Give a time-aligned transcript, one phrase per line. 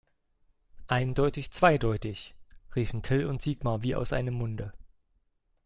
[0.87, 2.33] Eindeutig zweideutig,
[2.75, 4.73] riefen Till und Sigmar wie aus einem Munde.